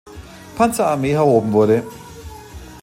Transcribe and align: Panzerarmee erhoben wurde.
Panzerarmee 0.57 1.11
erhoben 1.11 1.51
wurde. 1.53 1.83